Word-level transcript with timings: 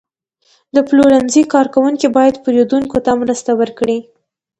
د 0.75 0.77
پلورنځي 0.87 1.41
کارکوونکي 1.53 2.07
باید 2.17 2.41
پیرودونکو 2.43 2.97
ته 3.05 3.11
مرسته 3.21 3.51
وکړي. 3.59 3.99